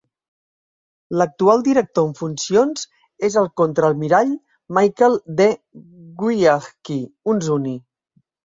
[1.17, 2.87] L"actual director en funcions
[3.29, 4.33] és el Contraalmirall
[4.79, 5.51] Michael D.
[6.25, 7.77] Weahkee, un zuni.